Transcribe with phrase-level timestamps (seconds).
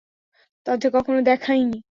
[0.65, 1.79] তাদের কখনো দেখিইনি।